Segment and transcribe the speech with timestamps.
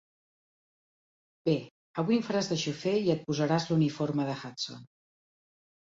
[1.49, 1.53] Bé,
[2.03, 4.85] avui em faràs de xofer i et posaràs l'uniforme de Hudson.